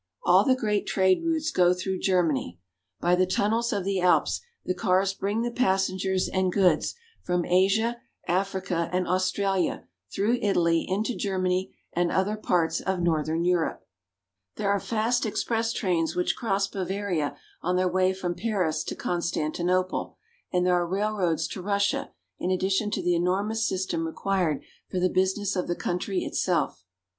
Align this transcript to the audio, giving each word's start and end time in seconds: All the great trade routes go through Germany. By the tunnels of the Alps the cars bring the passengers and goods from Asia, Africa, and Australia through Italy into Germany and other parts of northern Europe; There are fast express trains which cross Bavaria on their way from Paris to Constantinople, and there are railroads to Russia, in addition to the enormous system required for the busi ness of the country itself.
All 0.23 0.43
the 0.43 0.55
great 0.55 0.87
trade 0.87 1.21
routes 1.23 1.51
go 1.51 1.75
through 1.75 1.99
Germany. 1.99 2.59
By 2.99 3.13
the 3.13 3.27
tunnels 3.27 3.71
of 3.71 3.83
the 3.83 3.99
Alps 4.01 4.41
the 4.65 4.73
cars 4.73 5.13
bring 5.13 5.43
the 5.43 5.51
passengers 5.51 6.27
and 6.27 6.51
goods 6.51 6.95
from 7.21 7.45
Asia, 7.45 8.01
Africa, 8.27 8.89
and 8.91 9.07
Australia 9.07 9.83
through 10.11 10.39
Italy 10.41 10.87
into 10.89 11.15
Germany 11.15 11.75
and 11.93 12.11
other 12.11 12.35
parts 12.35 12.79
of 12.81 12.99
northern 12.99 13.45
Europe; 13.45 13.85
There 14.55 14.71
are 14.71 14.79
fast 14.79 15.23
express 15.23 15.71
trains 15.71 16.15
which 16.15 16.35
cross 16.35 16.65
Bavaria 16.67 17.37
on 17.61 17.75
their 17.75 17.87
way 17.87 18.11
from 18.11 18.33
Paris 18.33 18.83
to 18.85 18.95
Constantinople, 18.95 20.17
and 20.51 20.65
there 20.65 20.73
are 20.73 20.87
railroads 20.87 21.47
to 21.49 21.61
Russia, 21.61 22.09
in 22.39 22.49
addition 22.49 22.89
to 22.89 23.03
the 23.03 23.13
enormous 23.15 23.69
system 23.69 24.07
required 24.07 24.63
for 24.89 24.99
the 24.99 25.11
busi 25.11 25.37
ness 25.37 25.55
of 25.55 25.67
the 25.67 25.75
country 25.75 26.23
itself. 26.23 26.83